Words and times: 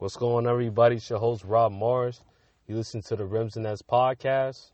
What's 0.00 0.14
going 0.14 0.46
on, 0.46 0.52
everybody? 0.52 0.94
It's 0.94 1.10
your 1.10 1.18
host, 1.18 1.42
Rob 1.42 1.72
Morris. 1.72 2.22
You 2.68 2.76
listen 2.76 3.02
to 3.08 3.16
the 3.16 3.24
Rims 3.24 3.56
and 3.56 3.64
Nets 3.64 3.82
podcast. 3.82 4.70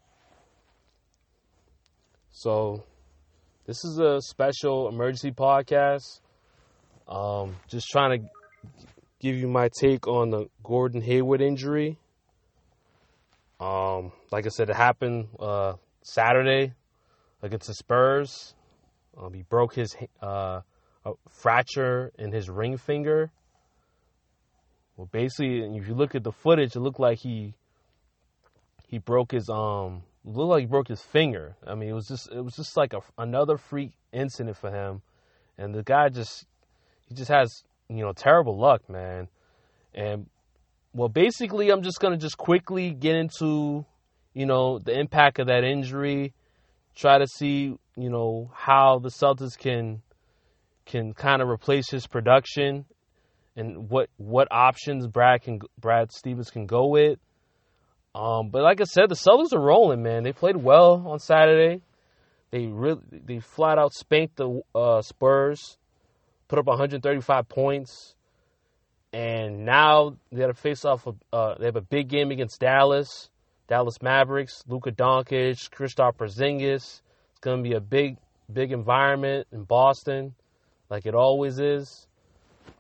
So, 2.31 2.85
this 3.65 3.87
is 3.87 3.99
a 3.99 4.21
special 4.21 4.87
emergency 4.87 5.33
podcast. 5.33 6.21
Um, 7.09 7.57
just 7.69 7.89
trying 7.89 8.21
to 8.21 8.29
give 9.19 9.37
you 9.37 9.49
my 9.49 9.71
take 9.81 10.07
on 10.07 10.29
the 10.29 10.51
Gordon 10.63 11.01
Hayward 11.01 11.41
injury. 11.41 11.97
Um, 13.59 14.13
like 14.31 14.45
I 14.45 14.51
said, 14.51 14.69
it 14.69 14.77
happened 14.77 15.29
uh, 15.41 15.77
Saturday 16.03 16.75
against 17.41 17.69
the 17.69 17.73
Spurs. 17.73 18.55
Um, 19.17 19.33
he 19.33 19.41
broke 19.41 19.75
his 19.75 19.97
uh, 20.21 20.61
fracture 21.31 22.13
in 22.19 22.31
his 22.31 22.51
ring 22.51 22.77
finger. 22.77 23.31
Well, 24.97 25.09
basically, 25.11 25.65
if 25.77 25.89
you 25.89 25.95
look 25.95 26.15
at 26.15 26.23
the 26.23 26.33
footage, 26.33 26.77
it 26.77 26.81
looked 26.81 27.01
like 27.01 27.19
he 27.19 27.55
he 28.87 28.99
broke 28.99 29.33
his 29.33 29.49
um 29.49 30.03
looked 30.25 30.51
like 30.51 30.61
he 30.61 30.67
broke 30.67 30.89
his 30.89 31.03
finger. 31.03 31.57
I 31.67 31.75
mean, 31.75 31.89
it 31.89 31.95
was 31.95 32.07
just 32.07 32.31
it 32.31 32.41
was 32.41 32.55
just 32.55 32.77
like 32.77 32.93
a, 32.93 33.01
another 33.19 33.57
freak 33.57 33.93
incident 34.13 34.57
for 34.57 34.71
him, 34.71 35.03
and 35.59 35.75
the 35.75 35.83
guy 35.83 36.09
just 36.09 36.47
he 37.09 37.15
just 37.15 37.31
has 37.31 37.65
you 37.89 38.03
know 38.05 38.13
terrible 38.13 38.57
luck, 38.57 38.89
man. 38.89 39.29
And 39.95 40.27
well, 40.93 41.09
basically, 41.09 41.71
I'm 41.71 41.83
just 41.83 41.99
gonna 42.01 42.17
just 42.17 42.39
quickly 42.39 42.93
get 42.93 43.17
into 43.17 43.85
you 44.33 44.47
know 44.47 44.79
the 44.79 44.99
impact 44.99 45.41
of 45.41 45.49
that 45.49 45.65
injury, 45.65 46.35
try 46.95 47.19
to 47.19 47.27
see 47.27 47.77
you 47.97 48.11
know 48.11 48.51
how 48.55 49.01
the 49.01 49.09
Celtics 49.09 49.59
can 49.59 50.03
can 50.87 51.15
kind 51.15 51.43
of 51.43 51.49
replace 51.49 51.91
his 51.91 52.07
production 52.07 52.85
and 53.57 53.89
what 53.89 54.09
what 54.17 54.49
options 54.51 55.07
Brad 55.07 55.43
can 55.43 55.61
Brad 55.79 56.13
Stevens 56.13 56.51
can 56.51 56.67
go 56.67 56.89
with. 56.89 57.19
Um, 58.15 58.51
but 58.51 58.63
like 58.63 58.81
I 58.81 58.85
said, 58.85 59.09
the 59.09 59.17
Celtics 59.17 59.53
are 59.53 59.61
rolling, 59.61 60.03
man. 60.03 60.23
They 60.23 60.33
played 60.33 60.57
well 60.57 61.05
on 61.07 61.19
Saturday. 61.19 61.83
They 62.51 62.67
really 62.67 63.01
they 63.11 63.41
flat 63.41 63.79
out 63.79 63.93
spanked 63.93 64.37
the 64.37 64.61
uh, 64.75 65.03
Spurs, 65.03 65.77
put 66.47 66.59
up 66.59 66.67
135 66.67 67.49
points, 67.49 68.15
and 69.13 69.65
now 69.65 70.17
they 70.31 70.41
got 70.41 70.47
to 70.49 70.55
face 70.55 70.85
off. 70.85 71.07
A, 71.07 71.15
uh, 71.33 71.59
they 71.59 71.67
have 71.67 71.77
a 71.77 71.81
big 71.81 72.09
game 72.09 72.31
against 72.31 72.61
Dallas, 72.61 73.29
Dallas 73.67 74.01
Mavericks, 74.01 74.63
Luka 74.69 74.93
Doncic, 74.93 75.71
Kristaps 75.71 76.17
Porzingis. 76.17 76.77
It's 76.77 77.41
gonna 77.41 77.63
be 77.63 77.75
a 77.75 77.81
big 77.81 78.19
big 78.53 78.71
environment 78.71 79.49
in 79.51 79.65
Boston, 79.65 80.35
like 80.89 81.07
it 81.07 81.15
always 81.17 81.59
is. 81.59 82.07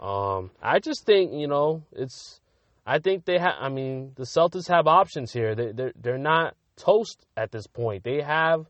Um, 0.01 0.51
I 0.63 0.79
just 0.79 1.05
think 1.05 1.33
you 1.33 1.47
know 1.47 1.83
it's. 1.93 2.41
I 2.87 2.99
think 2.99 3.25
they 3.25 3.39
have. 3.39 3.55
I 3.59 3.69
mean, 3.69 4.13
the 4.17 4.25
Celtics 4.25 4.69
have 4.69 4.87
options 4.87 5.33
here. 5.33 5.55
They 5.55 5.73
they're, 5.73 5.93
they're 6.01 6.19
not 6.19 6.55
toast 6.77 7.27
at 7.37 7.53
this 7.53 7.67
point. 7.67 8.05
They 8.05 8.21
have 8.21 8.67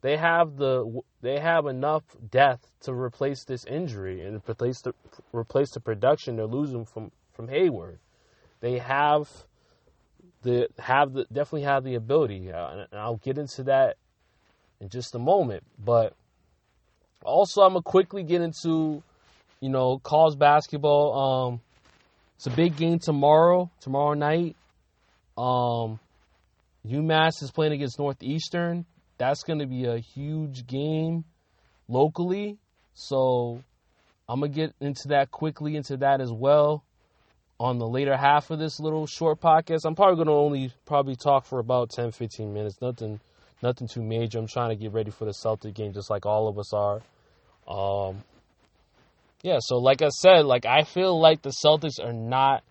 they 0.00 0.16
have 0.16 0.56
the 0.56 1.00
they 1.20 1.40
have 1.40 1.66
enough 1.66 2.04
depth 2.30 2.70
to 2.82 2.92
replace 2.92 3.44
this 3.44 3.64
injury 3.64 4.20
and 4.20 4.40
replace 4.48 4.80
the 4.82 4.94
replace 5.32 5.70
the 5.70 5.80
production 5.80 6.36
they're 6.36 6.46
losing 6.46 6.84
from 6.84 7.10
from 7.32 7.48
Hayward. 7.48 7.98
They 8.60 8.78
have 8.78 9.28
the 10.42 10.68
have 10.78 11.14
the 11.14 11.24
definitely 11.32 11.62
have 11.62 11.84
the 11.84 11.96
ability, 11.96 12.52
uh, 12.52 12.70
and 12.70 12.86
I'll 12.92 13.16
get 13.16 13.38
into 13.38 13.64
that 13.64 13.96
in 14.80 14.88
just 14.88 15.14
a 15.14 15.18
moment. 15.18 15.64
But 15.84 16.14
also, 17.24 17.62
I'm 17.62 17.72
gonna 17.72 17.82
quickly 17.82 18.22
get 18.22 18.40
into 18.40 19.02
you 19.60 19.68
know, 19.68 19.98
calls 19.98 20.36
basketball. 20.36 21.48
Um, 21.48 21.60
it's 22.36 22.46
a 22.46 22.50
big 22.50 22.76
game 22.76 22.98
tomorrow, 22.98 23.70
tomorrow 23.80 24.14
night. 24.14 24.56
Um, 25.36 25.98
UMass 26.86 27.42
is 27.42 27.50
playing 27.50 27.72
against 27.72 27.98
Northeastern. 27.98 28.86
That's 29.18 29.42
going 29.42 29.58
to 29.58 29.66
be 29.66 29.86
a 29.86 29.98
huge 29.98 30.66
game 30.66 31.24
locally. 31.88 32.58
So 32.94 33.62
I'm 34.28 34.40
going 34.40 34.52
to 34.52 34.56
get 34.56 34.74
into 34.80 35.08
that 35.08 35.30
quickly, 35.30 35.76
into 35.76 35.96
that 35.98 36.20
as 36.20 36.32
well 36.32 36.84
on 37.60 37.78
the 37.78 37.86
later 37.86 38.16
half 38.16 38.50
of 38.50 38.58
this 38.58 38.78
little 38.78 39.06
short 39.06 39.40
podcast. 39.40 39.80
I'm 39.84 39.94
probably 39.94 40.16
going 40.16 40.28
to 40.28 40.32
only 40.32 40.72
probably 40.86 41.16
talk 41.16 41.44
for 41.44 41.58
about 41.58 41.90
10, 41.90 42.12
15 42.12 42.52
minutes. 42.52 42.80
Nothing, 42.80 43.20
nothing 43.62 43.88
too 43.88 44.02
major. 44.02 44.38
I'm 44.38 44.46
trying 44.46 44.70
to 44.70 44.76
get 44.76 44.92
ready 44.92 45.10
for 45.10 45.24
the 45.24 45.34
Celtic 45.34 45.74
game 45.74 45.92
just 45.92 46.10
like 46.10 46.24
all 46.24 46.48
of 46.48 46.58
us 46.58 46.72
are. 46.72 47.00
Um, 47.66 48.22
yeah, 49.42 49.58
so 49.60 49.78
like 49.78 50.02
I 50.02 50.08
said, 50.08 50.44
like 50.44 50.66
I 50.66 50.82
feel 50.82 51.18
like 51.20 51.42
the 51.42 51.50
Celtics 51.50 52.02
are 52.02 52.12
not 52.12 52.64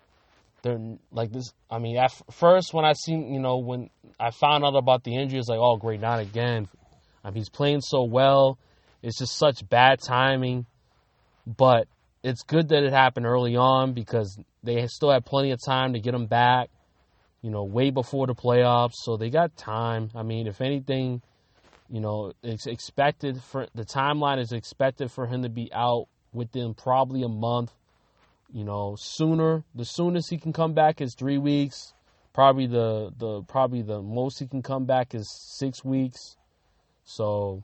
they're 0.62 0.78
like 1.12 1.32
this. 1.32 1.52
I 1.70 1.78
mean, 1.78 1.96
at 1.96 2.12
first 2.32 2.74
when 2.74 2.84
I 2.84 2.92
seen 2.92 3.32
you 3.32 3.40
know 3.40 3.58
when 3.58 3.90
I 4.18 4.30
found 4.30 4.64
out 4.64 4.76
about 4.76 5.04
the 5.04 5.16
injury, 5.16 5.38
it's 5.38 5.48
like 5.48 5.58
oh 5.60 5.76
great, 5.76 6.00
not 6.00 6.20
again. 6.20 6.68
I 7.24 7.28
mean, 7.28 7.36
he's 7.36 7.48
playing 7.48 7.80
so 7.80 8.04
well. 8.04 8.58
It's 9.02 9.18
just 9.18 9.36
such 9.36 9.68
bad 9.68 10.00
timing, 10.00 10.66
but 11.46 11.88
it's 12.22 12.42
good 12.42 12.68
that 12.68 12.82
it 12.82 12.92
happened 12.92 13.26
early 13.26 13.56
on 13.56 13.92
because 13.92 14.38
they 14.62 14.86
still 14.88 15.10
had 15.10 15.24
plenty 15.24 15.52
of 15.52 15.60
time 15.64 15.92
to 15.94 16.00
get 16.00 16.14
him 16.14 16.26
back. 16.26 16.68
You 17.40 17.50
know, 17.50 17.62
way 17.62 17.90
before 17.90 18.26
the 18.26 18.34
playoffs, 18.34 18.94
so 18.94 19.16
they 19.16 19.30
got 19.30 19.56
time. 19.56 20.10
I 20.14 20.24
mean, 20.24 20.48
if 20.48 20.60
anything, 20.60 21.22
you 21.88 22.00
know, 22.00 22.32
it's 22.42 22.66
expected 22.66 23.40
for 23.40 23.68
the 23.74 23.84
timeline 23.84 24.40
is 24.40 24.50
expected 24.50 25.12
for 25.12 25.26
him 25.26 25.44
to 25.44 25.48
be 25.48 25.70
out 25.72 26.08
within 26.32 26.74
probably 26.74 27.22
a 27.22 27.28
month. 27.28 27.72
You 28.52 28.64
know, 28.64 28.96
sooner 28.98 29.64
the 29.74 29.84
soonest 29.84 30.30
he 30.30 30.38
can 30.38 30.52
come 30.52 30.72
back 30.72 31.00
is 31.00 31.14
three 31.14 31.38
weeks. 31.38 31.92
Probably 32.32 32.66
the 32.66 33.12
the 33.16 33.42
probably 33.42 33.82
the 33.82 34.00
most 34.00 34.38
he 34.38 34.46
can 34.46 34.62
come 34.62 34.86
back 34.86 35.14
is 35.14 35.30
six 35.58 35.84
weeks. 35.84 36.36
So, 37.04 37.62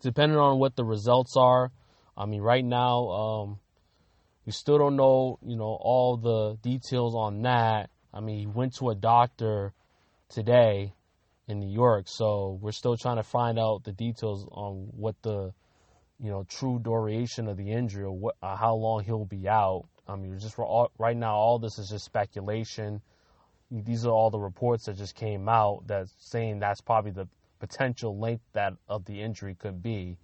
depending 0.00 0.38
on 0.38 0.58
what 0.58 0.74
the 0.74 0.84
results 0.84 1.36
are, 1.36 1.70
I 2.16 2.26
mean, 2.26 2.40
right 2.40 2.64
now 2.64 3.08
um, 3.08 3.58
we 4.46 4.52
still 4.52 4.78
don't 4.78 4.96
know. 4.96 5.38
You 5.42 5.56
know 5.56 5.78
all 5.80 6.16
the 6.16 6.56
details 6.62 7.14
on 7.14 7.42
that. 7.42 7.90
I 8.12 8.20
mean, 8.20 8.38
he 8.38 8.46
went 8.46 8.74
to 8.76 8.90
a 8.90 8.94
doctor 8.94 9.72
today 10.28 10.94
in 11.46 11.60
New 11.60 11.70
York, 11.70 12.06
so 12.08 12.58
we're 12.60 12.72
still 12.72 12.96
trying 12.96 13.16
to 13.16 13.22
find 13.22 13.58
out 13.58 13.84
the 13.84 13.92
details 13.92 14.46
on 14.50 14.88
what 14.96 15.14
the 15.22 15.52
you 16.24 16.30
know, 16.30 16.42
true 16.48 16.80
duration 16.82 17.48
of 17.48 17.58
the 17.58 17.70
injury 17.70 18.04
or 18.04 18.12
what, 18.12 18.34
uh, 18.42 18.56
how 18.56 18.74
long 18.74 19.04
he'll 19.04 19.26
be 19.26 19.46
out. 19.46 19.84
I 20.08 20.16
mean, 20.16 20.38
just 20.38 20.58
all, 20.58 20.90
right 20.96 21.16
now, 21.16 21.34
all 21.34 21.58
this 21.58 21.78
is 21.78 21.90
just 21.90 22.06
speculation. 22.06 23.02
These 23.70 24.06
are 24.06 24.10
all 24.10 24.30
the 24.30 24.38
reports 24.38 24.86
that 24.86 24.96
just 24.96 25.16
came 25.16 25.50
out 25.50 25.86
that 25.88 26.08
saying 26.18 26.60
that's 26.60 26.80
probably 26.80 27.10
the 27.10 27.28
potential 27.58 28.18
length 28.18 28.42
that 28.54 28.72
of 28.88 29.04
the 29.04 29.20
injury 29.20 29.54
could 29.54 29.82
be. 29.82 30.16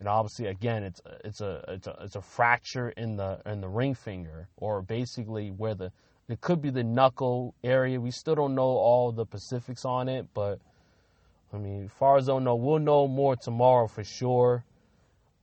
And 0.00 0.08
obviously, 0.08 0.46
again, 0.46 0.82
it's 0.82 1.00
it's 1.24 1.40
a 1.40 1.64
it's 1.68 1.86
a 1.86 1.96
it's 2.00 2.16
a 2.16 2.22
fracture 2.22 2.88
in 2.88 3.16
the 3.16 3.40
in 3.46 3.60
the 3.60 3.68
ring 3.68 3.94
finger, 3.94 4.48
or 4.56 4.82
basically 4.82 5.52
where 5.52 5.76
the 5.76 5.92
it 6.28 6.40
could 6.40 6.60
be 6.60 6.70
the 6.70 6.82
knuckle 6.82 7.54
area. 7.62 8.00
We 8.00 8.10
still 8.10 8.34
don't 8.34 8.56
know 8.56 8.62
all 8.62 9.12
the 9.12 9.24
specifics 9.24 9.84
on 9.84 10.08
it, 10.08 10.26
but 10.34 10.58
I 11.52 11.58
mean, 11.58 11.84
as 11.84 11.92
far 11.92 12.16
as 12.16 12.28
I 12.28 12.36
know, 12.40 12.56
we'll 12.56 12.80
know 12.80 13.06
more 13.06 13.36
tomorrow 13.36 13.86
for 13.86 14.02
sure. 14.02 14.64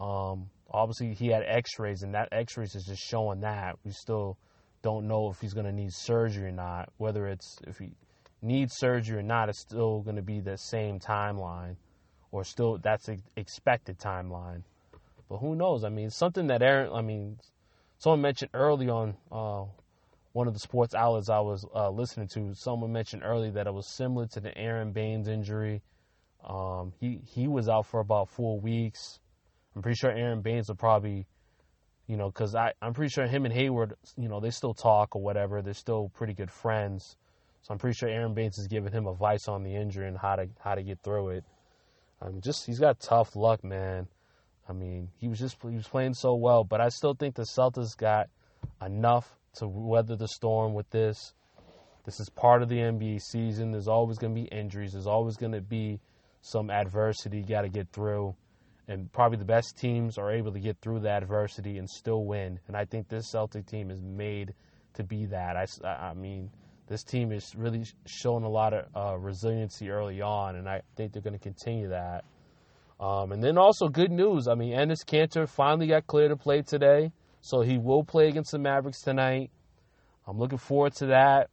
Um, 0.04 0.50
obviously, 0.70 1.14
he 1.14 1.28
had 1.28 1.44
X-rays, 1.48 2.04
and 2.04 2.14
that 2.14 2.28
X-rays 2.32 2.76
is 2.76 2.86
just 2.86 3.02
showing 3.02 3.40
that. 3.42 3.78
We 3.86 3.92
still 3.92 4.38
don't 4.82 5.08
know 5.08 5.30
if 5.30 5.40
he's 5.40 5.54
going 5.54 5.66
to 5.66 5.72
need 5.72 5.94
surgery 5.94 6.50
or 6.50 6.52
not. 6.52 6.90
Whether 6.98 7.28
it's 7.28 7.58
if 7.66 7.78
he 7.78 7.92
needs 8.42 8.76
surgery 8.76 9.20
or 9.20 9.24
not, 9.24 9.48
it's 9.48 9.60
still 9.60 10.02
going 10.02 10.18
to 10.18 10.22
be 10.22 10.42
the 10.42 10.58
same 10.58 11.00
timeline, 11.00 11.78
or 12.32 12.44
still 12.44 12.78
that's 12.80 13.08
an 13.08 13.24
expected 13.38 13.98
timeline. 13.98 14.64
But 15.30 15.38
who 15.38 15.56
knows? 15.56 15.86
I 15.86 15.90
mean, 15.90 16.10
something 16.10 16.48
that 16.48 16.62
Aaron. 16.62 16.92
I 16.92 17.02
mean, 17.02 17.40
someone 18.00 18.22
mentioned 18.22 18.52
early 18.54 18.90
on 18.90 19.16
uh, 19.32 19.64
one 20.34 20.48
of 20.48 20.54
the 20.54 20.60
sports 20.60 20.94
outlets 20.94 21.30
I 21.30 21.40
was 21.40 21.66
uh, 21.74 21.90
listening 21.90 22.28
to. 22.30 22.54
Someone 22.56 22.92
mentioned 22.92 23.24
early 23.24 23.52
that 23.52 23.68
it 23.68 23.74
was 23.74 23.88
similar 23.88 24.28
to 24.28 24.42
the 24.42 24.56
Aron 24.58 24.92
Baynes 24.92 25.30
injury. 25.30 25.82
Um, 26.44 26.92
he 27.00 27.22
he 27.26 27.48
was 27.48 27.70
out 27.70 27.86
for 27.86 28.02
about 28.02 28.28
four 28.30 28.60
weeks. 28.60 29.20
I'm 29.76 29.82
pretty 29.82 29.98
sure 29.98 30.12
Aron 30.12 30.42
Baynes 30.42 30.68
will 30.68 30.76
probably, 30.76 31.26
you 32.08 32.18
know, 32.18 32.30
because 32.30 32.56
I'm 32.56 32.94
pretty 32.94 33.10
sure 33.10 33.26
him 33.26 33.46
and 33.46 33.54
Hayward, 33.54 33.96
you 34.18 34.30
know, 34.30 34.40
they 34.40 34.52
still 34.52 34.74
talk 34.74 35.16
or 35.16 35.22
whatever. 35.22 35.62
They're 35.62 35.74
still 35.74 36.10
pretty 36.14 36.34
good 36.34 36.52
friends. 36.52 37.18
So 37.64 37.74
I'm 37.74 37.80
pretty 37.80 37.96
sure 37.96 38.10
Aron 38.10 38.34
Baynes 38.34 38.58
is 38.58 38.68
giving 38.68 38.92
him 38.92 39.08
advice 39.08 39.48
on 39.48 39.64
the 39.64 39.76
injury 39.76 40.08
and 40.08 40.18
how 40.18 40.36
to 40.36 40.50
how 40.60 40.76
to 40.76 40.84
get 40.84 41.00
through 41.02 41.30
it. 41.30 41.46
I 42.22 42.30
mean, 42.30 42.42
just 42.42 42.66
he's 42.66 42.80
got 42.80 43.00
tough 43.00 43.36
luck, 43.36 43.64
man. 43.64 44.08
I 44.68 44.74
mean, 44.74 45.10
he 45.18 45.28
was 45.28 45.40
just 45.40 45.58
he 45.62 45.76
was 45.76 45.88
playing 45.88 46.14
so 46.14 46.36
well, 46.36 46.64
but 46.64 46.82
I 46.82 46.90
still 46.90 47.14
think 47.14 47.36
the 47.36 47.44
Celtics 47.44 47.98
got 47.98 48.30
enough 48.86 49.38
to 49.56 49.68
weather 49.68 50.16
the 50.16 50.28
storm 50.28 50.74
with 50.74 50.90
this. 50.90 51.34
This 52.06 52.20
is 52.20 52.30
part 52.30 52.62
of 52.62 52.70
the 52.70 52.78
NBA 52.78 53.22
season. 53.22 53.72
There's 53.72 53.88
always 53.88 54.18
going 54.18 54.36
to 54.36 54.42
be 54.42 54.48
injuries. 54.48 54.92
There's 54.92 55.08
always 55.08 55.38
going 55.38 55.54
to 55.54 55.62
be 55.62 56.02
some 56.42 56.70
adversity 56.70 57.38
you 57.38 57.46
got 57.46 57.62
to 57.62 57.70
get 57.70 57.90
through 57.94 58.36
and 58.94 59.12
probably 59.12 59.40
the 59.40 59.46
best 59.46 59.78
teams 59.78 60.18
are 60.20 60.32
able 60.32 60.54
to 60.54 60.60
get 60.60 60.78
through 60.80 61.00
the 61.00 61.10
adversity 61.10 61.80
and 61.80 61.90
still 61.90 62.26
win. 62.26 62.60
And 62.68 62.78
I 62.78 62.86
think 62.86 63.10
this 63.10 63.28
Celtic 63.28 63.66
team 63.66 63.90
is 63.90 64.02
made 64.02 64.54
to 64.94 65.04
be 65.04 65.26
that. 65.26 65.58
I, 65.58 65.88
I 65.88 66.14
mean, 66.14 66.52
this 66.88 67.04
team 67.04 67.32
is 67.32 67.56
really 67.58 67.86
showing 68.06 68.44
a 68.44 68.50
lot 68.50 68.74
of 68.74 68.86
uh, 68.96 69.18
resiliency 69.18 69.90
early 69.90 70.22
on, 70.22 70.56
and 70.56 70.70
I 70.70 70.82
think 70.96 71.12
they're 71.12 71.24
going 71.24 71.34
to 71.34 71.40
continue 71.40 71.90
that. 71.90 72.24
Um, 73.00 73.32
and 73.32 73.44
then 73.44 73.58
also 73.58 73.88
good 73.88 74.12
news. 74.12 74.48
I 74.48 74.54
mean, 74.54 74.74
Enes 74.74 75.04
Kanter 75.04 75.50
finally 75.50 75.88
got 75.88 76.06
cleared 76.06 76.30
to 76.30 76.38
play 76.38 76.62
today, 76.62 77.12
so 77.42 77.62
he 77.62 77.80
will 77.80 78.04
play 78.04 78.28
against 78.28 78.52
the 78.52 78.60
Mavericks 78.60 79.02
tonight. 79.02 79.50
I'm 80.28 80.38
looking 80.38 80.60
forward 80.60 80.94
to 80.98 81.08
that. 81.08 81.50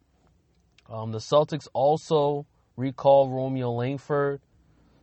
Um, 0.91 1.11
the 1.11 1.19
Celtics 1.19 1.69
also 1.73 2.47
recall 2.77 3.31
Romeo 3.31 3.71
Langford. 3.73 4.41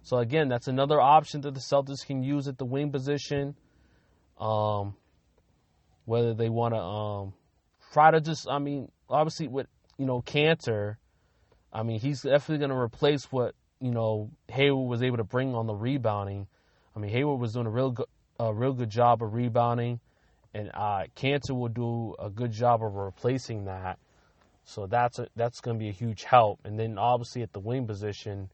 So 0.08 0.20
again, 0.20 0.48
that's 0.48 0.70
another 0.70 1.02
option 1.02 1.42
that 1.42 1.54
the 1.54 1.60
Celtics 1.60 2.06
can 2.06 2.24
use 2.24 2.48
at 2.48 2.58
the 2.58 2.64
wing 2.64 2.94
position. 2.94 3.58
Um, 4.40 4.96
whether 6.06 6.34
they 6.34 6.48
want 6.48 6.76
to 6.76 6.80
um, 6.80 7.34
try 7.92 8.12
to 8.12 8.22
just, 8.22 8.48
I 8.50 8.60
mean, 8.60 8.90
obviously 9.10 9.50
with 9.50 9.68
you 9.98 10.06
know 10.06 10.22
Kanter, 10.22 10.96
I 11.74 11.84
mean 11.84 12.00
he's 12.00 12.22
definitely 12.22 12.60
going 12.60 12.70
to 12.70 12.78
replace 12.78 13.26
what 13.34 13.54
you 13.82 13.92
know 13.92 14.32
Hayward 14.48 14.88
was 14.88 15.04
able 15.04 15.18
to 15.18 15.26
bring 15.26 15.54
on 15.54 15.68
the 15.68 15.76
rebounding. 15.76 16.48
I 16.96 17.00
mean 17.00 17.12
Hayward 17.12 17.42
was 17.42 17.52
doing 17.52 17.68
a 17.68 17.70
real 17.70 17.92
good, 17.92 18.08
a 18.40 18.54
real 18.54 18.72
good 18.72 18.90
job 18.90 19.22
of 19.22 19.34
rebounding, 19.34 20.00
and 20.54 20.72
uh, 20.74 21.04
Kanter 21.18 21.52
will 21.52 21.68
do 21.68 22.16
a 22.18 22.30
good 22.30 22.54
job 22.54 22.82
of 22.82 22.96
replacing 22.96 23.66
that. 23.66 24.00
So 24.64 24.88
that's 24.88 25.20
a, 25.20 25.28
that's 25.36 25.60
going 25.60 25.76
to 25.76 25.80
be 25.84 25.90
a 25.90 25.94
huge 25.94 26.24
help. 26.24 26.62
And 26.64 26.80
then 26.80 26.98
obviously 26.98 27.42
at 27.42 27.52
the 27.52 27.60
wing 27.60 27.86
position, 27.86 28.50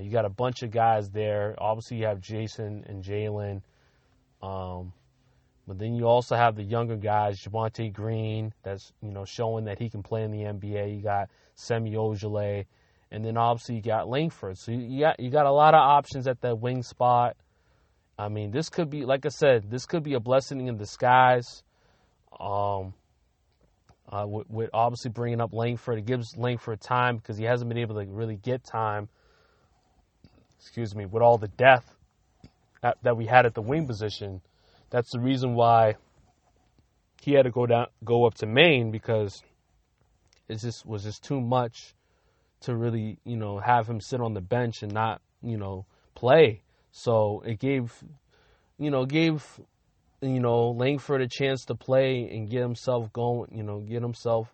uh, 0.00 0.02
you 0.02 0.10
got 0.10 0.24
a 0.24 0.30
bunch 0.30 0.62
of 0.62 0.70
guys 0.70 1.10
there. 1.10 1.54
Obviously 1.58 1.98
you 1.98 2.06
have 2.06 2.20
Jayson 2.20 2.84
and 2.88 3.04
Jaylen. 3.04 3.62
Um, 4.42 4.92
but 5.66 5.78
then 5.78 5.94
you 5.94 6.06
also 6.06 6.34
have 6.34 6.56
the 6.56 6.64
younger 6.64 6.96
guys, 6.96 7.40
Javonte 7.40 7.92
Green, 7.92 8.52
that's 8.62 8.92
you 9.02 9.12
know 9.12 9.24
showing 9.24 9.66
that 9.66 9.78
he 9.78 9.88
can 9.88 10.02
play 10.02 10.24
in 10.24 10.32
the 10.32 10.38
NBA. 10.38 10.96
You 10.96 11.02
got 11.02 11.28
Semi 11.54 11.92
Ojeleye, 11.92 12.64
and 13.12 13.24
then 13.24 13.36
obviously 13.36 13.76
you 13.76 13.82
got 13.82 14.08
Langford. 14.08 14.58
So 14.58 14.72
you 14.72 15.00
got 15.00 15.20
you 15.20 15.30
got 15.30 15.46
a 15.46 15.52
lot 15.52 15.74
of 15.74 15.80
options 15.80 16.26
at 16.26 16.40
that 16.40 16.58
wing 16.58 16.82
spot. 16.82 17.36
I 18.18 18.28
mean, 18.28 18.50
this 18.50 18.68
could 18.68 18.90
be 18.90 19.04
like 19.04 19.24
I 19.24 19.28
said, 19.28 19.70
this 19.70 19.86
could 19.86 20.02
be 20.02 20.14
a 20.14 20.20
blessing 20.20 20.66
in 20.66 20.76
disguise. 20.76 21.62
Um, 22.38 22.94
uh, 24.08 24.26
with, 24.26 24.50
with, 24.50 24.70
obviously 24.74 25.12
bringing 25.12 25.40
up 25.40 25.52
Langford, 25.52 25.98
it 25.98 26.04
gives 26.04 26.36
Langford 26.36 26.80
time 26.80 27.16
because 27.16 27.36
he 27.38 27.44
hasn't 27.44 27.68
been 27.68 27.78
able 27.78 27.94
to 27.94 28.06
really 28.06 28.36
get 28.36 28.64
time. 28.64 29.08
Excuse 30.60 30.94
me, 30.94 31.06
with 31.06 31.22
all 31.22 31.38
the 31.38 31.48
death 31.48 31.96
that, 32.82 32.98
that 33.02 33.16
we 33.16 33.26
had 33.26 33.46
at 33.46 33.54
the 33.54 33.62
wing 33.62 33.86
position 33.86 34.42
that's 34.90 35.12
the 35.12 35.20
reason 35.20 35.54
why 35.54 35.96
he 37.22 37.32
had 37.32 37.44
to 37.44 37.50
go 37.50 37.66
down, 37.66 37.86
go 38.04 38.26
up 38.26 38.34
to 38.34 38.46
Maine 38.46 38.90
because 38.90 39.42
it 40.48 40.56
just 40.56 40.84
was 40.84 41.04
just 41.04 41.22
too 41.22 41.40
much 41.40 41.94
to 42.62 42.74
really, 42.76 43.18
you 43.24 43.36
know, 43.36 43.60
have 43.60 43.88
him 43.88 44.00
sit 44.00 44.20
on 44.20 44.34
the 44.34 44.40
bench 44.40 44.82
and 44.82 44.92
not, 44.92 45.22
you 45.42 45.56
know, 45.56 45.86
play. 46.14 46.62
So 46.90 47.42
it 47.46 47.60
gave, 47.60 47.94
you 48.78 48.90
know, 48.90 49.06
gave, 49.06 49.60
you 50.20 50.40
know, 50.40 50.70
Langford 50.70 51.20
a 51.20 51.28
chance 51.28 51.64
to 51.66 51.74
play 51.76 52.28
and 52.28 52.50
get 52.50 52.60
himself 52.60 53.12
going, 53.12 53.56
you 53.56 53.62
know, 53.62 53.78
get 53.78 54.02
himself 54.02 54.52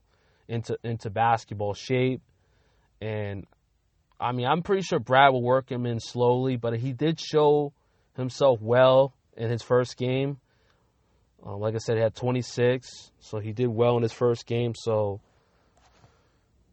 into 0.48 0.78
into 0.84 1.08
basketball 1.08 1.72
shape. 1.72 2.20
And 3.00 3.46
I 4.18 4.32
mean, 4.32 4.46
I'm 4.46 4.62
pretty 4.62 4.82
sure 4.82 4.98
Brad 4.98 5.32
will 5.32 5.42
work 5.42 5.70
him 5.70 5.86
in 5.86 6.00
slowly, 6.00 6.56
but 6.56 6.78
he 6.78 6.92
did 6.92 7.20
show 7.20 7.72
himself 8.16 8.60
well 8.62 9.14
in 9.36 9.50
his 9.50 9.62
first 9.62 9.96
game. 9.96 10.38
Um, 11.44 11.60
like 11.60 11.74
I 11.74 11.78
said, 11.78 11.96
he 11.96 12.02
had 12.02 12.14
26, 12.14 13.12
so 13.20 13.38
he 13.38 13.52
did 13.52 13.68
well 13.68 13.96
in 13.96 14.02
his 14.02 14.12
first 14.12 14.46
game. 14.46 14.72
So, 14.74 15.20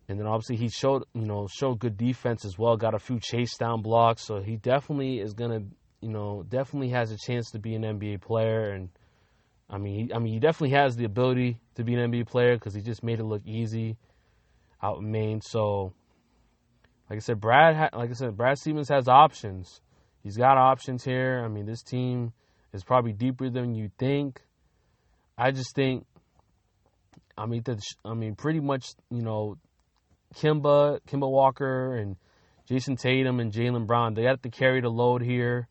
and 0.07 0.19
then 0.19 0.25
obviously 0.25 0.55
he 0.55 0.69
showed, 0.69 1.03
you 1.13 1.25
know, 1.25 1.47
showed 1.47 1.79
good 1.79 1.97
defense 1.97 2.45
as 2.45 2.57
well. 2.57 2.77
Got 2.77 2.95
a 2.95 2.99
few 2.99 3.19
chase 3.19 3.57
down 3.57 3.81
blocks, 3.81 4.23
so 4.23 4.41
he 4.41 4.55
definitely 4.55 5.19
is 5.19 5.33
gonna, 5.33 5.63
you 6.01 6.09
know, 6.09 6.45
definitely 6.47 6.89
has 6.89 7.11
a 7.11 7.17
chance 7.17 7.51
to 7.51 7.59
be 7.59 7.75
an 7.75 7.83
NBA 7.83 8.21
player. 8.21 8.71
And 8.71 8.89
I 9.69 9.77
mean, 9.77 10.07
he, 10.07 10.13
I 10.13 10.19
mean, 10.19 10.33
he 10.33 10.39
definitely 10.39 10.75
has 10.77 10.95
the 10.95 11.05
ability 11.05 11.59
to 11.75 11.83
be 11.83 11.93
an 11.93 12.11
NBA 12.11 12.27
player 12.27 12.55
because 12.55 12.73
he 12.73 12.81
just 12.81 13.03
made 13.03 13.19
it 13.19 13.25
look 13.25 13.45
easy 13.45 13.97
out 14.81 14.99
in 14.99 15.11
Maine. 15.11 15.41
So, 15.41 15.93
like 17.09 17.17
I 17.17 17.19
said, 17.19 17.39
Brad, 17.39 17.75
ha- 17.75 17.97
like 17.97 18.09
I 18.09 18.13
said, 18.13 18.37
Brad 18.37 18.57
Stevens 18.57 18.89
has 18.89 19.07
options. 19.07 19.81
He's 20.23 20.37
got 20.37 20.57
options 20.57 21.03
here. 21.03 21.41
I 21.43 21.47
mean, 21.47 21.65
this 21.65 21.83
team 21.83 22.33
is 22.73 22.83
probably 22.83 23.13
deeper 23.13 23.49
than 23.49 23.75
you 23.75 23.91
think. 23.97 24.41
I 25.37 25.51
just 25.51 25.75
think, 25.75 26.05
I 27.37 27.45
mean, 27.45 27.61
the, 27.63 27.81
I 28.05 28.13
mean, 28.13 28.35
pretty 28.35 28.59
much, 28.59 28.85
you 29.09 29.21
know, 29.21 29.57
Kemba, 30.35 30.99
Kemba 31.07 31.29
Walker, 31.29 31.95
and 31.95 32.15
Jayson 32.69 32.95
Tatum 32.95 33.39
and 33.39 33.51
Jaylen 33.51 33.85
Brown, 33.85 34.13
they 34.13 34.23
have 34.23 34.41
to 34.43 34.49
carry 34.49 34.81
the 34.81 34.89
load 34.89 35.21
here, 35.21 35.67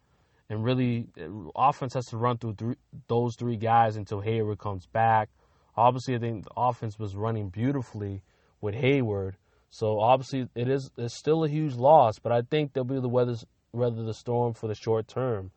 and 0.50 0.62
really, 0.62 1.08
uh, 1.18 1.48
offense 1.56 1.94
has 1.94 2.06
to 2.06 2.16
run 2.16 2.38
through 2.38 2.76
those 3.08 3.34
three 3.38 3.56
guys 3.56 3.96
until 3.96 4.20
Hayward 4.20 4.58
comes 4.58 4.86
back. 4.86 5.30
Obviously, 5.76 6.14
I 6.14 6.18
think 6.18 6.44
the 6.44 6.50
offense 6.56 6.98
was 6.98 7.16
running 7.16 7.48
beautifully 7.48 8.22
with 8.60 8.74
Hayward, 8.74 9.36
so 9.72 10.00
obviously 10.00 10.48
it 10.54 10.68
is 10.68 10.90
it's 10.98 11.14
still 11.14 11.44
a 11.44 11.48
huge 11.48 11.74
loss, 11.74 12.18
but 12.18 12.30
I 12.30 12.42
think 12.42 12.74
they'll 12.74 12.84
be 12.84 13.00
the 13.00 13.08
weather 13.08 13.36
weather 13.72 14.02
the 14.02 14.12
storm 14.12 14.52
for 14.52 14.68
the 14.68 14.74
short 14.74 15.08
term. 15.08 15.50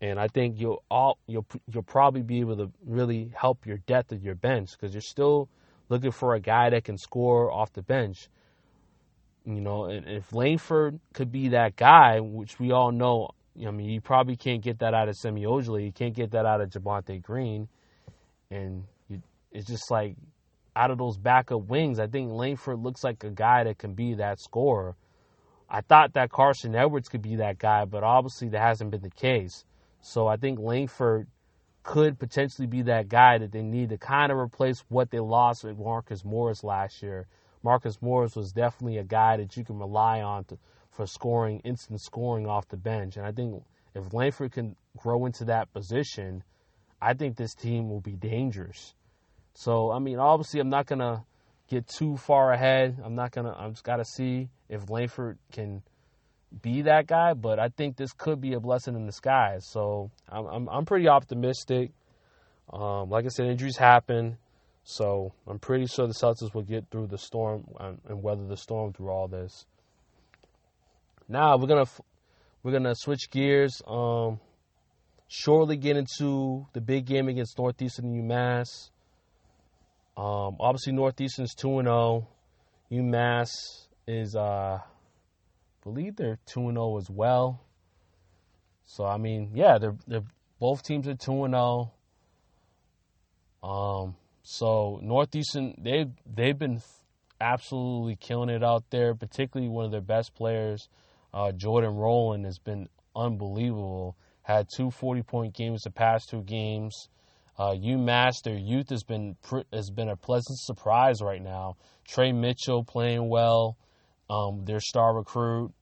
And 0.00 0.18
I 0.18 0.28
think 0.28 0.60
you'll 0.60 0.84
all 0.88 1.18
you'll 1.26 1.46
you'll 1.66 1.82
probably 1.82 2.22
be 2.22 2.38
able 2.38 2.56
to 2.58 2.70
really 2.86 3.32
help 3.36 3.66
your 3.66 3.78
depth 3.78 4.12
of 4.12 4.22
your 4.22 4.36
bench 4.36 4.70
because 4.70 4.94
you're 4.94 5.00
still 5.00 5.48
looking 5.88 6.12
for 6.12 6.34
a 6.34 6.40
guy 6.40 6.70
that 6.70 6.84
can 6.84 6.96
score 6.96 7.50
off 7.50 7.72
the 7.72 7.82
bench. 7.82 8.28
You 9.44 9.60
know, 9.60 9.86
and 9.86 10.06
if 10.06 10.32
Langford 10.32 11.00
could 11.12 11.32
be 11.32 11.48
that 11.48 11.74
guy, 11.74 12.20
which 12.20 12.60
we 12.60 12.70
all 12.70 12.92
know, 12.92 13.30
I 13.66 13.72
mean, 13.72 13.90
you 13.90 14.00
probably 14.00 14.36
can't 14.36 14.62
get 14.62 14.78
that 14.78 14.94
out 14.94 15.08
of 15.08 15.16
Semi 15.16 15.42
Ojeleye, 15.42 15.84
you 15.84 15.92
can't 15.92 16.14
get 16.14 16.30
that 16.30 16.46
out 16.46 16.60
of 16.60 16.70
Javonte 16.70 17.20
Green, 17.20 17.66
and 18.52 18.84
you, 19.08 19.20
it's 19.50 19.66
just 19.66 19.90
like 19.90 20.14
out 20.74 20.90
of 20.90 20.98
those 20.98 21.16
backup 21.16 21.62
wings, 21.68 21.98
I 21.98 22.06
think 22.06 22.30
Langford 22.30 22.78
looks 22.78 23.04
like 23.04 23.22
a 23.24 23.30
guy 23.30 23.64
that 23.64 23.78
can 23.78 23.94
be 23.94 24.14
that 24.14 24.40
scorer. 24.40 24.96
I 25.68 25.80
thought 25.80 26.14
that 26.14 26.30
Carsen 26.30 26.74
Edwards 26.74 27.08
could 27.08 27.22
be 27.22 27.36
that 27.36 27.58
guy, 27.58 27.84
but 27.84 28.02
obviously 28.02 28.48
that 28.50 28.60
hasn't 28.60 28.90
been 28.90 29.02
the 29.02 29.10
case. 29.10 29.64
So 30.00 30.26
I 30.26 30.36
think 30.36 30.58
Langford 30.58 31.28
could 31.82 32.18
potentially 32.18 32.66
be 32.66 32.82
that 32.82 33.08
guy 33.08 33.38
that 33.38 33.52
they 33.52 33.62
need 33.62 33.88
to 33.88 33.98
kind 33.98 34.30
of 34.30 34.38
replace 34.38 34.84
what 34.88 35.10
they 35.10 35.20
lost 35.20 35.64
with 35.64 35.78
Marcus 35.78 36.24
Morris 36.24 36.62
last 36.62 37.02
year. 37.02 37.26
Marcus 37.62 38.00
Morris 38.00 38.36
was 38.36 38.52
definitely 38.52 38.98
a 38.98 39.04
guy 39.04 39.36
that 39.36 39.56
you 39.56 39.64
can 39.64 39.78
rely 39.78 40.20
on 40.20 40.44
to, 40.44 40.58
for 40.90 41.06
scoring, 41.06 41.60
instant 41.60 42.00
scoring 42.00 42.46
off 42.46 42.68
the 42.68 42.76
bench. 42.76 43.16
And 43.16 43.26
I 43.26 43.32
think 43.32 43.62
if 43.94 44.12
Langford 44.12 44.52
can 44.52 44.76
grow 44.96 45.26
into 45.26 45.44
that 45.46 45.72
position, 45.72 46.42
I 47.00 47.14
think 47.14 47.36
this 47.36 47.54
team 47.54 47.88
will 47.88 48.00
be 48.00 48.12
dangerous. 48.12 48.94
So, 49.54 49.92
I 49.92 49.98
mean, 49.98 50.18
obviously, 50.18 50.60
I'm 50.60 50.70
not 50.70 50.86
going 50.86 51.00
to 51.00 51.22
get 51.68 51.86
too 51.86 52.16
far 52.16 52.52
ahead. 52.52 52.98
I'm 53.04 53.14
not 53.14 53.32
going 53.32 53.46
to, 53.46 53.52
I'm 53.52 53.72
just 53.72 53.84
got 53.84 53.96
to 53.96 54.04
see 54.04 54.48
if 54.68 54.88
Langford 54.88 55.38
can 55.52 55.82
be 56.60 56.82
that 56.82 57.06
guy, 57.06 57.34
but 57.34 57.58
I 57.58 57.68
think 57.68 57.96
this 57.96 58.12
could 58.12 58.40
be 58.40 58.52
a 58.54 58.60
blessing 58.60 58.94
in 58.94 59.06
disguise. 59.06 59.66
So 59.66 60.10
I'm 60.28 60.46
I'm, 60.46 60.68
I'm 60.68 60.84
pretty 60.84 61.08
optimistic. 61.08 61.92
Um, 62.72 63.10
like 63.10 63.24
I 63.24 63.28
said, 63.28 63.46
injuries 63.46 63.76
happen, 63.76 64.36
so 64.84 65.32
I'm 65.46 65.58
pretty 65.58 65.86
sure 65.86 66.06
the 66.06 66.14
Celtics 66.14 66.54
will 66.54 66.62
get 66.62 66.90
through 66.90 67.08
the 67.08 67.18
storm 67.18 67.64
and, 67.80 68.00
and 68.08 68.22
weather 68.22 68.46
the 68.46 68.56
storm 68.56 68.92
through 68.92 69.10
all 69.10 69.28
this. 69.28 69.66
Now 71.28 71.56
we're 71.56 71.66
gonna 71.66 71.86
we're 72.62 72.72
gonna 72.72 72.94
switch 72.94 73.30
gears. 73.30 73.80
Um, 73.86 74.40
shortly 75.28 75.76
get 75.76 75.96
into 75.96 76.66
the 76.74 76.80
big 76.80 77.06
game 77.06 77.28
against 77.28 77.58
Northeastern 77.58 78.12
UMass. 78.14 78.90
Um, 80.16 80.56
obviously 80.60 80.92
Northeastern's 80.92 81.54
two 81.54 81.78
and 81.78 81.86
zero. 81.86 81.96
Oh. 81.96 82.28
UMass 82.90 83.50
is 84.06 84.36
uh 84.36 84.78
believe 85.82 86.16
they're 86.16 86.38
2 86.46 86.72
0 86.72 86.96
as 86.98 87.10
well. 87.10 87.60
So, 88.84 89.04
I 89.04 89.16
mean, 89.16 89.50
yeah, 89.54 89.78
they're, 89.78 89.96
they're 90.06 90.24
both 90.58 90.82
teams 90.82 91.08
are 91.08 91.14
2 91.14 91.48
0. 91.48 91.92
Um, 93.62 94.16
so 94.42 94.98
Northeastern 95.02 95.74
they 95.78 96.06
they've 96.26 96.58
been 96.58 96.82
absolutely 97.40 98.16
killing 98.16 98.50
it 98.50 98.64
out 98.64 98.84
there. 98.90 99.14
Particularly 99.14 99.68
one 99.68 99.84
of 99.84 99.92
their 99.92 100.00
best 100.00 100.34
players, 100.34 100.88
uh, 101.32 101.52
Jordan 101.52 101.94
Roland, 101.94 102.44
has 102.44 102.58
been 102.58 102.88
unbelievable. 103.14 104.16
Had 104.42 104.66
two 104.76 104.90
40 104.90 105.22
point 105.22 105.54
games 105.54 105.82
the 105.82 105.90
past 105.90 106.28
two 106.28 106.42
games. 106.42 107.08
Uh, 107.58 107.74
UMass, 107.74 108.42
their 108.42 108.56
youth 108.56 108.88
has 108.90 109.02
been 109.04 109.36
has 109.72 109.90
been 109.90 110.08
a 110.08 110.16
pleasant 110.16 110.58
surprise 110.58 111.20
right 111.20 111.42
now. 111.42 111.76
Tre 112.08 112.32
Mitchell 112.32 112.82
playing 112.82 113.28
well 113.28 113.76
um, 114.30 114.64
their 114.64 114.80
star 114.80 115.14
recruit. 115.14 115.72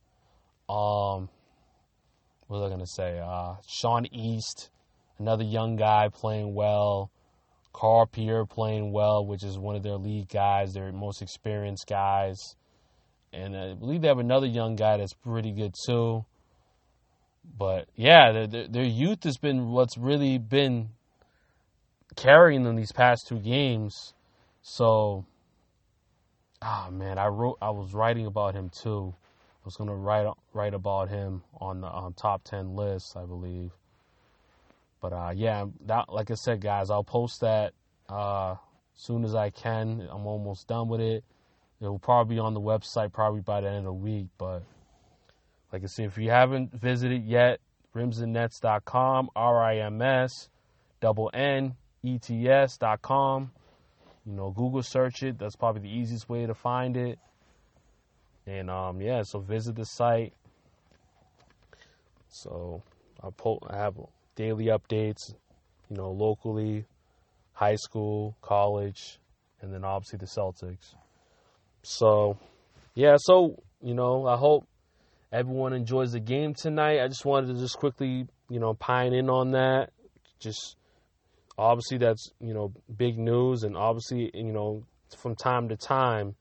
Um, 0.68 1.28
what 2.46 2.58
was 2.58 2.62
I 2.62 2.68
gonna 2.68 2.86
say? 2.86 3.20
Uh, 3.20 3.54
Sean 3.68 4.06
East, 4.12 4.70
another 5.18 5.44
young 5.44 5.76
guy 5.76 6.08
playing 6.12 6.54
well. 6.54 7.10
Carl 7.72 8.06
Pierre 8.06 8.46
playing 8.46 8.92
well, 8.92 9.24
which 9.24 9.44
is 9.44 9.56
one 9.56 9.76
of 9.76 9.84
their 9.84 9.96
lead 9.96 10.28
guys, 10.28 10.72
their 10.72 10.90
most 10.90 11.22
experienced 11.22 11.86
guys. 11.88 12.56
And 13.32 13.56
I 13.56 13.74
believe 13.74 14.02
they 14.02 14.08
have 14.08 14.18
another 14.18 14.46
young 14.46 14.74
guy 14.74 14.96
that's 14.96 15.14
pretty 15.14 15.52
good 15.52 15.74
too. 15.86 16.24
But 17.56 17.88
yeah, 17.94 18.46
their, 18.46 18.66
their 18.66 18.84
youth 18.84 19.22
has 19.22 19.38
been 19.38 19.68
what's 19.68 19.96
really 19.96 20.38
been 20.38 20.90
carrying 22.16 22.64
them 22.64 22.76
these 22.76 22.92
past 22.92 23.26
two 23.28 23.38
games. 23.38 24.14
So, 24.62 25.26
ah 26.62 26.88
man, 26.90 27.18
I 27.18 27.26
wrote, 27.26 27.58
I 27.60 27.70
was 27.70 27.94
writing 27.94 28.26
about 28.26 28.54
him 28.54 28.70
too. 28.70 29.14
I 29.16 29.64
was 29.64 29.76
gonna 29.76 29.94
write 29.94 30.32
write 30.52 30.74
about 30.74 31.08
him 31.08 31.42
on 31.60 31.82
the 31.82 31.88
um, 31.88 32.14
top 32.14 32.44
ten 32.44 32.74
list, 32.74 33.16
I 33.16 33.26
believe. 33.26 33.72
But 35.00 35.12
uh, 35.12 35.32
yeah, 35.34 35.66
that 35.86 36.12
like 36.12 36.30
I 36.30 36.34
said, 36.34 36.60
guys, 36.60 36.90
I'll 36.90 37.04
post 37.04 37.40
that 37.40 37.72
uh, 38.08 38.56
soon 38.94 39.24
as 39.24 39.34
I 39.34 39.50
can. 39.50 40.06
I'm 40.10 40.26
almost 40.26 40.68
done 40.68 40.88
with 40.88 41.00
it. 41.00 41.24
It 41.80 41.88
will 41.88 41.98
probably 41.98 42.36
be 42.36 42.38
on 42.38 42.52
the 42.52 42.60
website 42.60 43.12
probably 43.12 43.40
by 43.40 43.62
the 43.62 43.68
end 43.68 43.78
of 43.78 43.84
the 43.84 43.92
week. 43.94 44.26
But 44.36 44.62
like 45.72 45.82
I 45.82 45.86
said, 45.86 46.06
if 46.06 46.18
you 46.18 46.30
haven't 46.30 46.72
visited 46.74 47.24
yet, 47.24 47.60
rimsandnets.com, 47.94 49.30
R 49.34 49.62
I 49.62 49.78
M 49.78 50.02
S, 50.02 50.48
double 51.00 51.30
N, 51.32 51.76
E 52.02 52.18
T 52.18 52.48
S.com. 52.48 53.50
You 54.26 54.32
know, 54.32 54.50
Google 54.50 54.82
search 54.82 55.22
it. 55.22 55.38
That's 55.38 55.56
probably 55.56 55.82
the 55.82 55.94
easiest 55.96 56.28
way 56.28 56.46
to 56.46 56.54
find 56.54 56.96
it. 56.96 57.18
And 58.46 58.70
um, 58.70 59.00
yeah, 59.00 59.22
so 59.24 59.38
visit 59.40 59.76
the 59.76 59.84
site. 59.84 60.32
So 62.28 62.82
I, 63.22 63.28
po- 63.36 63.60
I 63.68 63.76
have 63.76 63.94
daily 64.36 64.66
updates, 64.66 65.34
you 65.88 65.96
know, 65.96 66.10
locally, 66.10 66.84
high 67.52 67.76
school, 67.76 68.36
college, 68.40 69.18
and 69.60 69.72
then 69.72 69.84
obviously 69.84 70.18
the 70.18 70.26
Celtics. 70.26 70.94
So, 71.82 72.38
yeah, 72.94 73.16
so, 73.18 73.62
you 73.82 73.94
know, 73.94 74.26
I 74.26 74.36
hope 74.36 74.66
everyone 75.32 75.72
enjoys 75.72 76.12
the 76.12 76.20
game 76.20 76.54
tonight. 76.54 77.02
I 77.02 77.08
just 77.08 77.24
wanted 77.24 77.54
to 77.54 77.60
just 77.60 77.78
quickly, 77.78 78.26
you 78.48 78.60
know, 78.60 78.74
pine 78.74 79.12
in 79.12 79.28
on 79.28 79.52
that. 79.52 79.90
Just 80.38 80.76
obviously 81.60 81.98
that's, 81.98 82.32
you 82.40 82.54
know, 82.54 82.72
big 82.96 83.18
news 83.18 83.64
and 83.64 83.76
obviously, 83.76 84.30
you 84.32 84.52
know, 84.52 84.82
from 85.16 85.36
time 85.36 85.68
to 85.68 85.76
time 85.76 86.34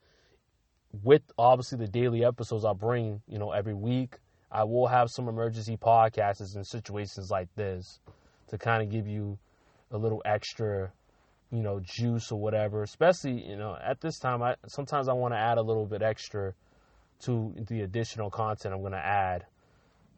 with 1.03 1.21
obviously 1.37 1.77
the 1.77 1.87
daily 1.87 2.23
episodes 2.23 2.63
I 2.63 2.73
bring, 2.73 3.21
you 3.27 3.37
know, 3.37 3.51
every 3.51 3.73
week, 3.73 4.15
I 4.51 4.63
will 4.63 4.87
have 4.87 5.09
some 5.11 5.27
emergency 5.27 5.77
podcasts 5.77 6.55
in 6.55 6.63
situations 6.63 7.29
like 7.29 7.49
this 7.55 7.99
to 8.47 8.57
kind 8.57 8.81
of 8.81 8.89
give 8.89 9.07
you 9.07 9.37
a 9.91 9.97
little 9.97 10.21
extra, 10.25 10.91
you 11.51 11.61
know, 11.61 11.81
juice 11.81 12.31
or 12.31 12.39
whatever. 12.39 12.81
Especially, 12.81 13.45
you 13.45 13.57
know, 13.57 13.77
at 13.83 13.99
this 14.01 14.19
time, 14.19 14.41
I 14.41 14.55
sometimes 14.67 15.09
I 15.09 15.13
want 15.13 15.33
to 15.33 15.37
add 15.37 15.57
a 15.57 15.61
little 15.61 15.85
bit 15.85 16.01
extra 16.01 16.53
to 17.25 17.53
the 17.67 17.81
additional 17.81 18.31
content 18.31 18.73
I'm 18.73 18.79
going 18.79 18.93
to 18.93 19.05
add 19.05 19.45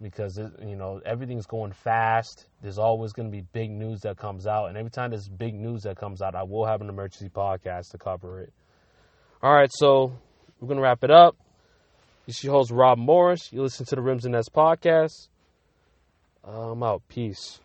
because 0.01 0.37
you 0.37 0.75
know 0.75 1.01
everything's 1.05 1.45
going 1.45 1.71
fast. 1.71 2.47
There's 2.61 2.77
always 2.77 3.13
going 3.13 3.29
to 3.29 3.31
be 3.31 3.41
big 3.53 3.71
news 3.71 4.01
that 4.01 4.17
comes 4.17 4.47
out, 4.47 4.67
and 4.67 4.77
every 4.77 4.91
time 4.91 5.11
there's 5.11 5.29
big 5.29 5.55
news 5.55 5.83
that 5.83 5.97
comes 5.97 6.21
out, 6.21 6.35
I 6.35 6.43
will 6.43 6.65
have 6.65 6.81
an 6.81 6.89
emergency 6.89 7.29
podcast 7.29 7.91
to 7.91 7.97
cover 7.97 8.41
it. 8.41 8.53
All 9.41 9.53
right, 9.53 9.71
so 9.71 10.13
we're 10.59 10.67
going 10.67 10.77
to 10.77 10.83
wrap 10.83 11.03
it 11.03 11.11
up. 11.11 11.35
Is 12.27 12.43
your 12.43 12.53
host, 12.53 12.71
Rob 12.71 12.97
Morris. 12.97 13.51
You 13.51 13.63
listen 13.63 13.85
to 13.87 13.95
the 13.95 14.01
Rims 14.01 14.25
and 14.25 14.33
Nets 14.33 14.49
podcast. 14.49 15.27
I'm 16.43 16.83
out. 16.83 17.01
Peace. 17.07 17.59